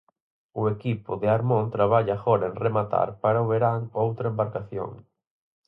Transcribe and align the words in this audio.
O 0.59 0.63
equipo 0.75 1.11
de 1.21 1.27
Armón 1.37 1.65
traballa 1.75 2.13
agora 2.15 2.45
en 2.51 2.55
rematar 2.65 3.09
para 3.23 3.43
o 3.45 3.49
verán 3.53 3.79
outra 4.03 4.25
embarcación. 4.33 4.91